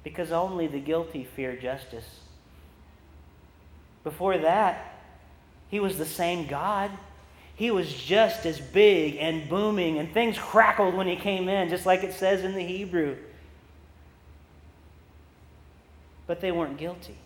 [0.03, 2.05] Because only the guilty fear justice.
[4.03, 4.93] Before that,
[5.69, 6.91] he was the same God.
[7.55, 11.87] He was just as big and booming, and things crackled when he came in, just
[11.87, 13.17] like it says in the Hebrew.
[16.27, 17.17] But they weren't guilty.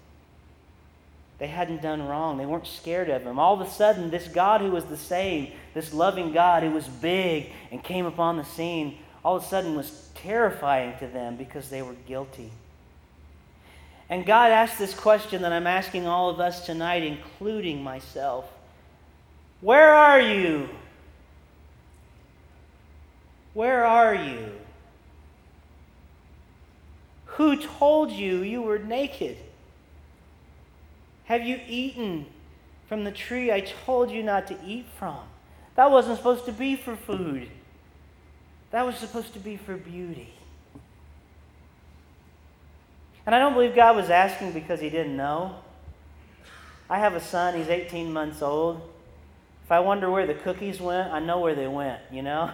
[1.41, 2.37] They hadn't done wrong.
[2.37, 3.39] They weren't scared of him.
[3.39, 6.87] All of a sudden, this God who was the same, this loving God who was
[6.87, 11.67] big and came upon the scene, all of a sudden was terrifying to them because
[11.71, 12.51] they were guilty.
[14.07, 18.45] And God asked this question that I'm asking all of us tonight, including myself
[19.61, 20.69] Where are you?
[23.55, 24.51] Where are you?
[27.25, 29.37] Who told you you were naked?
[31.31, 32.25] Have you eaten
[32.89, 35.19] from the tree I told you not to eat from?
[35.75, 37.49] That wasn't supposed to be for food,
[38.71, 40.33] that was supposed to be for beauty.
[43.25, 45.55] And I don't believe God was asking because he didn't know.
[46.89, 48.81] I have a son, he's 18 months old.
[49.63, 52.51] If I wonder where the cookies went, I know where they went, you know?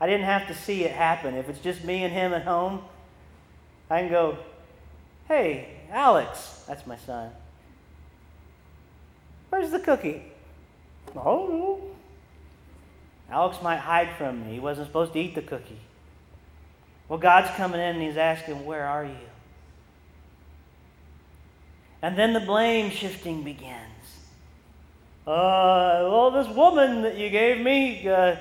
[0.00, 1.34] I didn't have to see it happen.
[1.34, 2.80] If it's just me and him at home,
[3.90, 4.38] I can go,
[5.28, 7.32] hey, Alex, that's my son.
[9.52, 10.22] Where's the cookie?
[11.14, 11.78] Oh.
[13.30, 14.54] Alex might hide from me.
[14.54, 15.78] He wasn't supposed to eat the cookie.
[17.06, 19.28] Well, God's coming in and he's asking, Where are you?
[22.00, 23.76] And then the blame shifting begins.
[25.26, 28.36] Uh, well, this woman that you gave me, uh,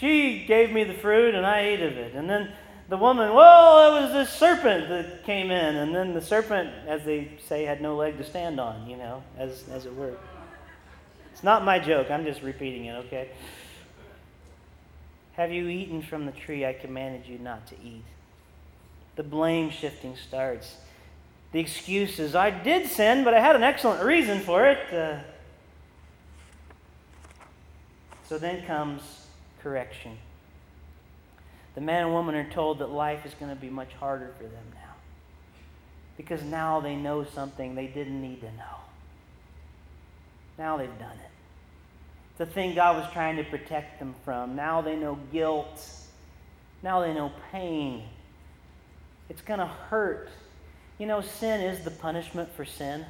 [0.00, 2.14] she gave me the fruit and I ate of it.
[2.14, 2.50] And then
[2.88, 5.76] the woman, well, it was this serpent that came in.
[5.76, 9.22] And then the serpent, as they say, had no leg to stand on, you know,
[9.36, 10.16] as, as it were.
[11.34, 13.28] It's not my joke, I'm just repeating it, okay?
[15.32, 18.04] Have you eaten from the tree I commanded you not to eat?
[19.16, 20.76] The blame shifting starts.
[21.50, 24.94] The excuse is, I did sin, but I had an excellent reason for it.
[24.94, 25.18] Uh,
[28.28, 29.02] so then comes
[29.60, 30.16] correction.
[31.74, 34.44] The man and woman are told that life is going to be much harder for
[34.44, 34.94] them now.
[36.16, 38.84] Because now they know something they didn't need to know.
[40.58, 41.30] Now they've done it.
[42.38, 44.56] The thing God was trying to protect them from.
[44.56, 45.88] Now they know guilt.
[46.82, 48.02] Now they know pain.
[49.28, 50.28] It's going to hurt.
[50.98, 53.04] You know, sin is the punishment for sin.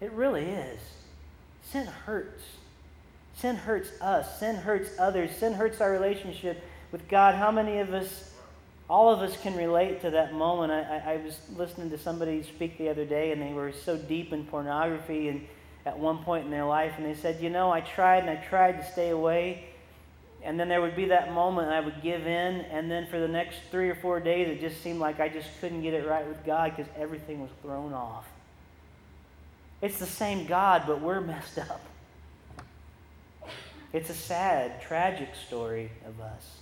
[0.00, 0.80] It really is.
[1.62, 2.42] Sin hurts.
[3.34, 4.38] Sin hurts us.
[4.38, 5.30] Sin hurts others.
[5.36, 7.34] Sin hurts our relationship with God.
[7.34, 8.30] How many of us,
[8.88, 10.72] all of us, can relate to that moment?
[10.72, 13.96] I, I, I was listening to somebody speak the other day, and they were so
[13.96, 15.46] deep in pornography and
[15.90, 18.36] at one point in their life, and they said, You know, I tried and I
[18.36, 19.64] tried to stay away.
[20.42, 23.28] And then there would be that moment I would give in, and then for the
[23.28, 26.26] next three or four days, it just seemed like I just couldn't get it right
[26.26, 28.26] with God because everything was thrown off.
[29.82, 31.82] It's the same God, but we're messed up.
[33.92, 36.58] It's a sad, tragic story of us.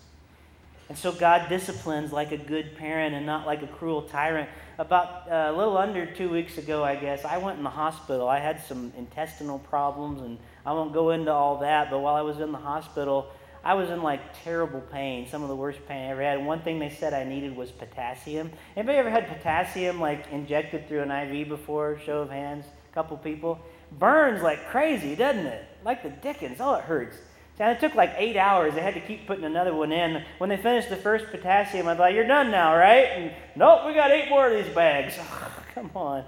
[0.88, 4.48] And so God disciplines like a good parent and not like a cruel tyrant.
[4.78, 8.28] About uh, a little under two weeks ago, I guess, I went in the hospital.
[8.28, 12.20] I had some intestinal problems, and I won't go into all that, but while I
[12.20, 13.32] was in the hospital,
[13.64, 16.46] I was in like terrible pain, some of the worst pain I ever had.
[16.46, 18.52] One thing they said I needed was potassium.
[18.76, 21.98] Anybody ever had potassium like injected through an IV before?
[22.06, 23.58] Show of hands, a couple people.
[23.98, 25.66] Burns like crazy, doesn't it?
[25.84, 26.58] Like the dickens.
[26.60, 27.16] Oh, it hurts.
[27.60, 28.74] And it took like eight hours.
[28.74, 30.24] They had to keep putting another one in.
[30.38, 33.94] When they finished the first potassium, I thought, "You're done now, right?" And nope, we
[33.94, 35.14] got eight more of these bags.
[35.30, 36.24] Oh, come on.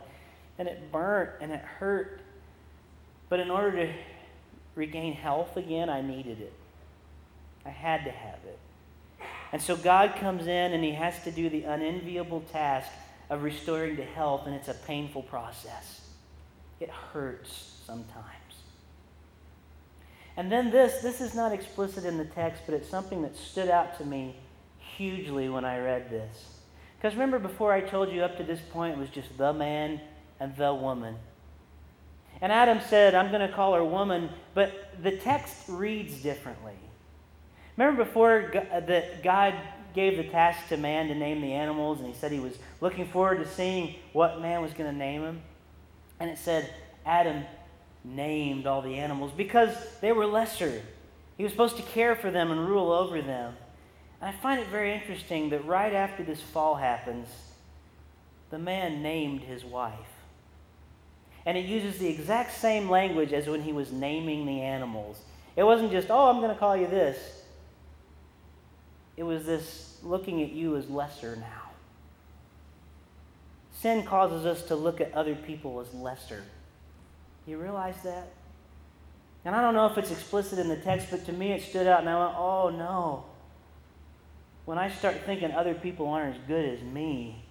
[0.59, 2.21] And it burnt and it hurt.
[3.29, 3.93] But in order to
[4.77, 6.53] regain health again, I needed it.
[7.67, 8.59] I had to have it.
[9.53, 12.89] And so God comes in and he has to do the unenviable task
[13.29, 16.01] of restoring to health, and it's a painful process.
[16.81, 18.40] It hurts sometimes.
[20.41, 23.69] And then this, this is not explicit in the text, but it's something that stood
[23.69, 24.35] out to me
[24.79, 26.35] hugely when I read this.
[26.97, 30.01] Because remember, before I told you up to this point, it was just the man
[30.41, 31.17] and the woman.
[32.41, 34.73] And Adam said, I'm going to call her woman, but
[35.03, 36.79] the text reads differently.
[37.77, 39.53] Remember before uh, that God
[39.95, 43.05] gave the task to man to name the animals, and he said he was looking
[43.05, 45.43] forward to seeing what man was going to name them?
[46.19, 46.73] And it said,
[47.05, 47.45] Adam
[48.05, 50.83] named all the animals because they were lesser.
[51.37, 53.55] He was supposed to care for them and rule over them.
[54.21, 57.29] And I find it very interesting that right after this fall happens,
[58.51, 59.95] the man named his wife.
[61.47, 65.19] And it uses the exact same language as when he was naming the animals.
[65.57, 67.43] It wasn't just, oh, I'm going to call you this.
[69.17, 71.71] It was this looking at you as lesser now.
[73.73, 76.45] Sin causes us to look at other people as lesser.
[77.47, 78.29] You realize that?
[79.45, 81.87] And I don't know if it's explicit in the text, but to me it stood
[81.87, 83.25] out, and I went, oh no.
[84.67, 87.43] When I start thinking other people aren't as good as me,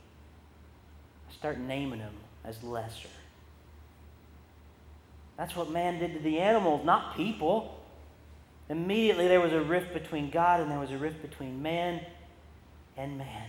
[1.29, 2.13] I start naming them
[2.45, 3.09] as lesser.
[5.37, 7.79] That's what man did to the animals, not people.
[8.69, 12.01] Immediately there was a rift between God and there was a rift between man
[12.97, 13.47] and man.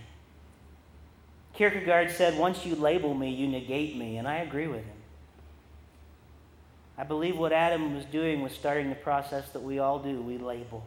[1.53, 5.00] Kierkegaard said, Once you label me, you negate me, and I agree with him.
[6.97, 10.37] I believe what Adam was doing was starting the process that we all do we
[10.37, 10.83] label.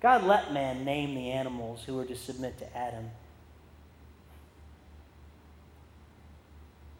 [0.00, 3.10] God let man name the animals who were to submit to Adam.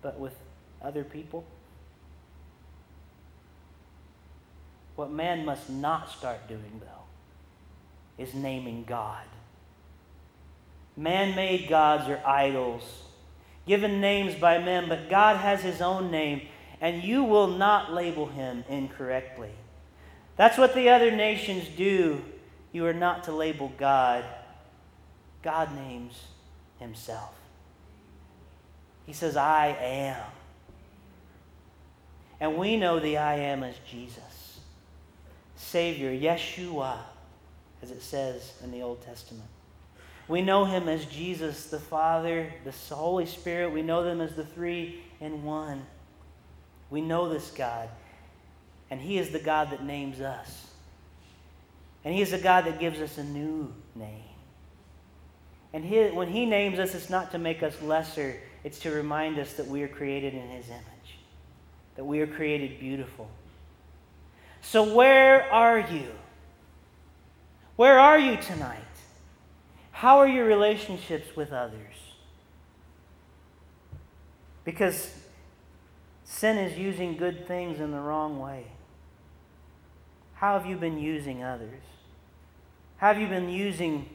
[0.03, 0.35] But with
[0.83, 1.45] other people,
[4.97, 9.25] What man must not start doing, though, is naming God.
[10.97, 12.85] Man made gods are idols,
[13.67, 16.43] given names by men, but God has his own name,
[16.85, 19.53] and you will not label him incorrectly.
[20.37, 22.23] That's what the other nations do.
[22.73, 24.23] You are not to label God.
[25.43, 26.21] God names
[26.79, 27.33] himself.
[29.07, 30.21] He says, I am.
[32.39, 34.61] And we know the I am as Jesus.
[35.57, 36.99] Savior, Yeshua,
[37.81, 39.49] as it says in the Old Testament.
[40.29, 43.73] We know him as Jesus, the Father, the Holy Spirit.
[43.73, 45.87] We know them as the three in one.
[46.91, 47.89] We know this God.
[48.91, 50.67] And he is the God that names us.
[52.05, 54.23] And he is the God that gives us a new name.
[55.73, 59.39] And he, when he names us, it's not to make us lesser, it's to remind
[59.39, 61.19] us that we are created in his image,
[61.97, 63.29] that we are created beautiful
[64.65, 66.09] so, where are you?
[67.77, 68.81] Where are you tonight?
[69.93, 71.95] How are your relationships with others?
[74.65, 75.15] Because
[76.25, 78.67] sin is using good things in the wrong way.
[80.35, 81.83] How have you been using others?
[82.97, 84.09] How have you been using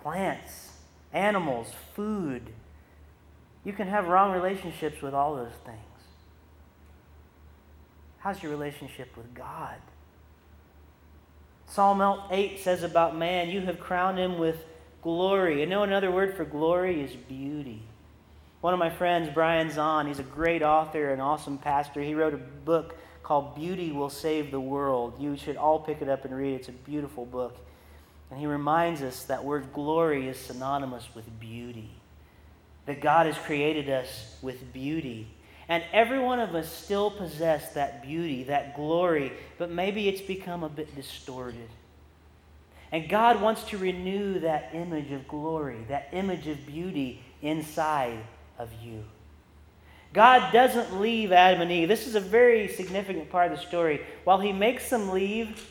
[0.00, 0.72] plants,
[1.12, 2.50] animals, food?
[3.64, 5.78] You can have wrong relationships with all those things.
[8.18, 9.76] How's your relationship with God?
[11.66, 14.64] Psalm 8 says about man, You have crowned him with
[15.02, 15.62] glory.
[15.62, 17.82] And know another word for glory is beauty.
[18.62, 22.00] One of my friends, Brian Zahnd, he's a great author and awesome pastor.
[22.00, 25.14] He wrote a book called Beauty Will Save the World.
[25.18, 26.56] You should all pick it up and read it.
[26.60, 27.56] It's a beautiful book.
[28.30, 31.90] And he reminds us that word glory is synonymous with beauty.
[32.86, 35.26] That God has created us with beauty.
[35.68, 40.62] And every one of us still possess that beauty, that glory, but maybe it's become
[40.62, 41.68] a bit distorted.
[42.92, 48.18] And God wants to renew that image of glory, that image of beauty inside
[48.62, 49.04] of you.
[50.12, 51.88] God doesn't leave Adam and Eve.
[51.88, 54.02] This is a very significant part of the story.
[54.24, 55.68] While He makes them leave,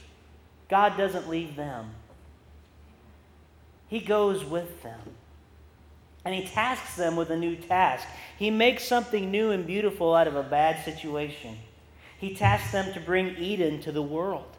[0.70, 1.92] God doesn't leave them.
[3.88, 5.00] He goes with them.
[6.26, 8.08] And He tasks them with a new task.
[8.38, 11.58] He makes something new and beautiful out of a bad situation.
[12.18, 14.58] He tasks them to bring Eden to the world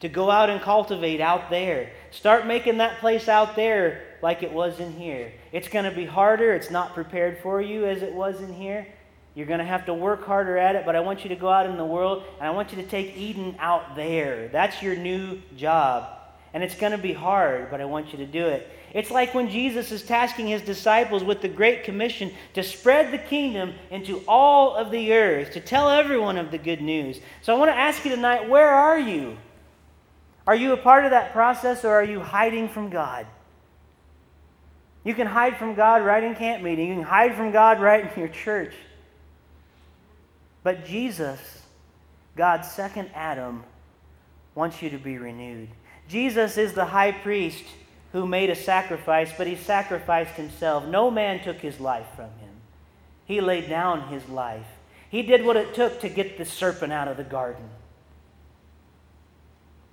[0.00, 1.90] to go out and cultivate out there.
[2.10, 5.32] Start making that place out there like it was in here.
[5.52, 6.52] It's going to be harder.
[6.54, 8.86] It's not prepared for you as it was in here.
[9.34, 11.48] You're going to have to work harder at it, but I want you to go
[11.48, 14.48] out in the world and I want you to take Eden out there.
[14.48, 16.16] That's your new job.
[16.52, 18.68] And it's going to be hard, but I want you to do it.
[18.92, 23.18] It's like when Jesus is tasking his disciples with the Great Commission to spread the
[23.18, 27.20] kingdom into all of the earth, to tell everyone of the good news.
[27.40, 29.36] So I want to ask you tonight where are you?
[30.44, 33.26] Are you a part of that process or are you hiding from God?
[35.04, 36.88] You can hide from God right in camp meeting.
[36.88, 38.74] You can hide from God right in your church.
[40.62, 41.40] But Jesus,
[42.36, 43.64] God's second Adam,
[44.54, 45.68] wants you to be renewed.
[46.08, 47.64] Jesus is the high priest
[48.12, 50.84] who made a sacrifice, but he sacrificed himself.
[50.86, 52.50] No man took his life from him.
[53.24, 54.66] He laid down his life.
[55.08, 57.68] He did what it took to get the serpent out of the garden.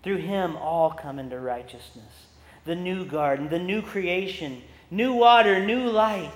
[0.03, 2.25] Through him, all come into righteousness.
[2.65, 6.31] The new garden, the new creation, new water, new light,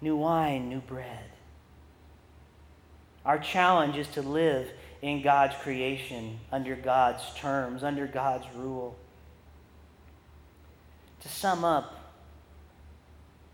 [0.00, 1.24] new wine, new bread.
[3.24, 4.68] Our challenge is to live
[5.02, 8.96] in God's creation, under God's terms, under God's rule.
[11.20, 11.96] To sum up,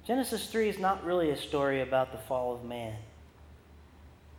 [0.07, 2.95] Genesis 3 is not really a story about the fall of man.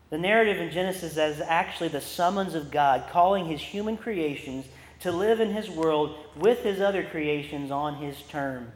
[0.09, 4.65] The narrative in Genesis is actually the summons of God calling his human creations
[5.01, 8.71] to live in his world with his other creations on his terms.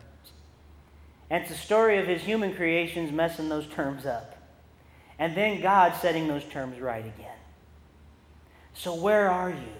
[1.31, 4.35] And it's the story of his human creations messing those terms up.
[5.17, 7.37] And then God setting those terms right again.
[8.73, 9.73] So, where are you?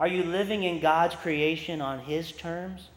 [0.00, 2.88] Are you living in God's creation on his terms?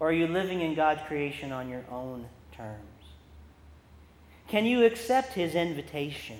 [0.00, 2.26] Or are you living in God's creation on your own
[2.56, 2.80] terms?
[4.48, 6.38] Can you accept his invitation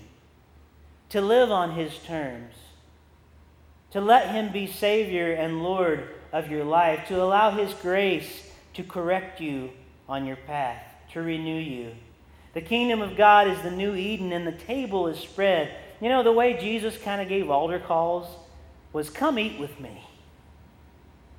[1.11, 2.55] to live on his terms?
[3.93, 8.83] To let him be Savior and Lord of your life, to allow his grace to
[8.83, 9.71] correct you
[10.09, 10.83] on your path,
[11.13, 11.93] to renew you.
[12.55, 15.75] The kingdom of God is the new Eden, and the table is spread.
[16.01, 18.29] You know, the way Jesus kind of gave altar calls
[18.93, 20.05] was, Come eat with me.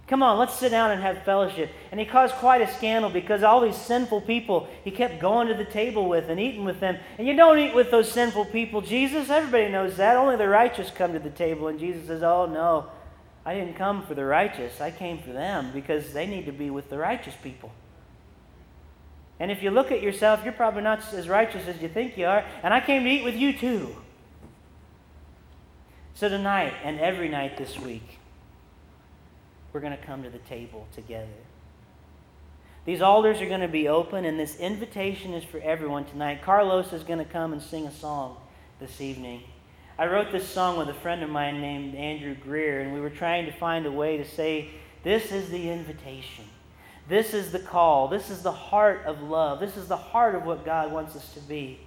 [0.07, 1.71] Come on, let's sit down and have fellowship.
[1.89, 5.55] And he caused quite a scandal because all these sinful people he kept going to
[5.55, 6.97] the table with and eating with them.
[7.17, 9.31] And you don't eat with those sinful people, Jesus.
[9.31, 10.15] Everybody knows that.
[10.15, 11.69] Only the righteous come to the table.
[11.69, 12.85] And Jesus says, Oh, no,
[13.45, 14.79] I didn't come for the righteous.
[14.79, 17.71] I came for them because they need to be with the righteous people.
[19.39, 22.25] And if you look at yourself, you're probably not as righteous as you think you
[22.25, 22.45] are.
[22.63, 23.95] And I came to eat with you too.
[26.13, 28.19] So tonight and every night this week,
[29.73, 31.27] we're going to come to the table together.
[32.85, 36.43] These altars are going to be open, and this invitation is for everyone tonight.
[36.43, 38.37] Carlos is going to come and sing a song
[38.79, 39.41] this evening.
[39.97, 43.09] I wrote this song with a friend of mine named Andrew Greer, and we were
[43.09, 44.69] trying to find a way to say,
[45.03, 46.45] This is the invitation.
[47.07, 48.07] This is the call.
[48.07, 49.59] This is the heart of love.
[49.59, 51.79] This is the heart of what God wants us to be.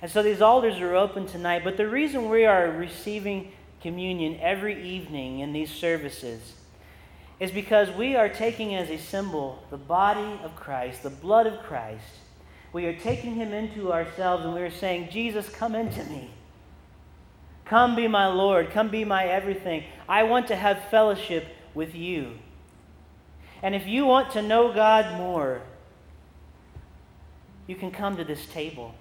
[0.00, 4.82] And so these altars are open tonight, but the reason we are receiving communion every
[4.82, 6.54] evening in these services
[7.40, 11.60] is because we are taking as a symbol the body of Christ, the blood of
[11.60, 12.04] Christ.
[12.72, 16.30] We are taking him into ourselves and we are saying, Jesus, come into me.
[17.64, 18.70] Come be my Lord.
[18.70, 19.84] Come be my everything.
[20.08, 22.38] I want to have fellowship with you.
[23.62, 25.62] And if you want to know God more,
[27.66, 28.94] you can come to this table.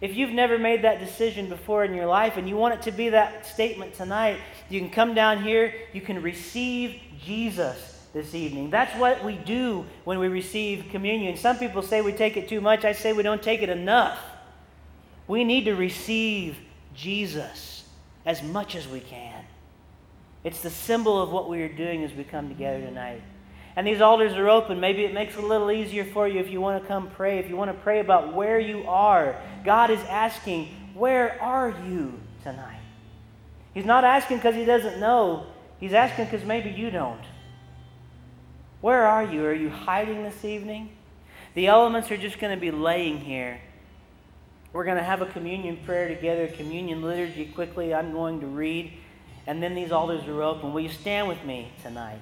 [0.00, 2.90] If you've never made that decision before in your life and you want it to
[2.90, 4.38] be that statement tonight,
[4.68, 8.68] you can come down here, you can receive Jesus this evening.
[8.68, 11.36] That's what we do when we receive communion.
[11.36, 12.84] Some people say we take it too much.
[12.84, 14.18] I say we don't take it enough.
[15.26, 16.56] We need to receive
[16.94, 17.84] Jesus
[18.26, 19.44] as much as we can.
[20.44, 23.22] It's the symbol of what we are doing as we come together tonight.
[23.74, 24.80] And these altars are open.
[24.80, 27.38] Maybe it makes it a little easier for you if you want to come pray,
[27.38, 29.40] if you want to pray about where you are.
[29.64, 32.80] God is asking, Where are you tonight?
[33.72, 35.46] He's not asking because he doesn't know,
[35.80, 37.22] he's asking because maybe you don't.
[38.82, 39.44] Where are you?
[39.44, 40.90] Are you hiding this evening?
[41.54, 43.60] The elements are just going to be laying here.
[44.72, 47.94] We're going to have a communion prayer together, communion liturgy quickly.
[47.94, 48.92] I'm going to read,
[49.46, 50.72] and then these altars are open.
[50.72, 52.20] Will you stand with me tonight?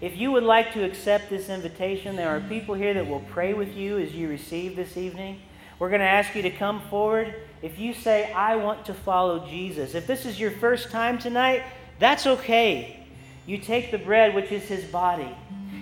[0.00, 3.54] If you would like to accept this invitation, there are people here that will pray
[3.54, 5.40] with you as you receive this evening.
[5.78, 7.34] We're going to ask you to come forward.
[7.62, 11.62] If you say, I want to follow Jesus, if this is your first time tonight,
[11.98, 13.06] that's okay.
[13.46, 15.34] You take the bread, which is his body,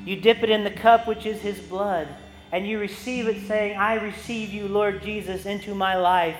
[0.04, 2.08] you dip it in the cup, which is his blood
[2.52, 6.36] and you receive it saying, I receive you, Lord Jesus, into my life.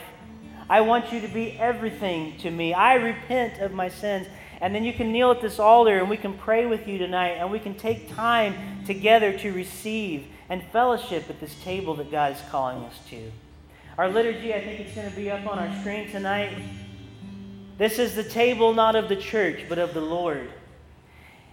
[0.68, 2.75] I want you to be everything to me.
[2.75, 4.27] I repent of my sins.
[4.63, 7.33] And then you can kneel at this altar and we can pray with you tonight
[7.33, 12.37] and we can take time together to receive and fellowship at this table that God
[12.37, 13.33] is calling us to.
[13.99, 16.57] Our liturgy, I think it's going to be up on our screen tonight.
[17.77, 20.49] This is the table not of the church, but of the Lord.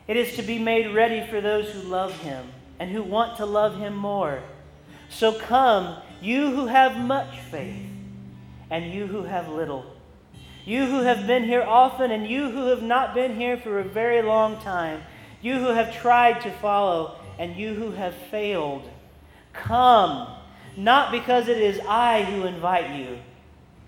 [0.07, 2.45] It is to be made ready for those who love him
[2.79, 4.43] and who want to love him more.
[5.09, 7.87] So come, you who have much faith,
[8.69, 9.85] and you who have little.
[10.65, 13.83] You who have been here often, and you who have not been here for a
[13.83, 15.01] very long time.
[15.41, 18.83] You who have tried to follow, and you who have failed.
[19.53, 20.27] Come,
[20.77, 23.19] not because it is I who invite you,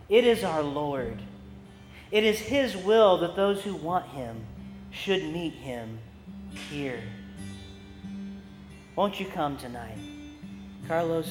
[0.09, 1.19] it is our Lord.
[2.11, 4.45] It is His will that those who want Him
[4.91, 5.99] should meet Him
[6.69, 7.01] here.
[8.95, 9.97] Won't you come tonight?
[10.87, 11.29] Carlos,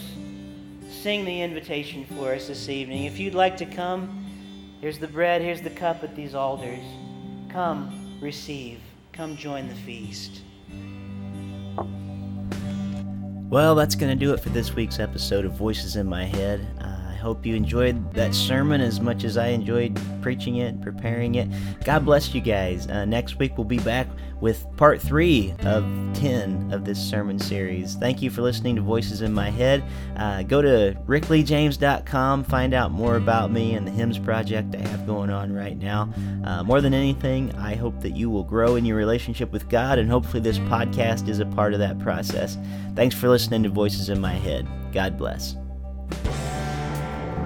[0.91, 3.05] sing the invitation for us this evening.
[3.05, 4.19] If you'd like to come,
[4.81, 6.85] here's the bread, here's the cup at these altars.
[7.49, 8.81] Come, receive.
[9.12, 10.43] Come join the feast.
[13.51, 16.66] Well, that's going to do it for this week's episode of Voices in My Head.
[17.20, 21.48] Hope you enjoyed that sermon as much as I enjoyed preaching it, preparing it.
[21.84, 22.86] God bless you guys.
[22.88, 24.08] Uh, next week we'll be back
[24.40, 27.94] with part three of 10 of this sermon series.
[27.96, 29.84] Thank you for listening to Voices in My Head.
[30.16, 35.06] Uh, go to rickleejames.com, find out more about me and the hymns project I have
[35.06, 36.12] going on right now.
[36.44, 39.98] Uh, more than anything, I hope that you will grow in your relationship with God,
[39.98, 42.56] and hopefully, this podcast is a part of that process.
[42.94, 44.66] Thanks for listening to Voices in My Head.
[44.92, 45.56] God bless.